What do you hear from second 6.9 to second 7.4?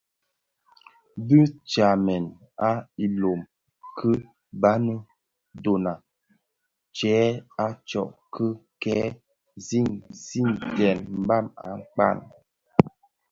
tyèn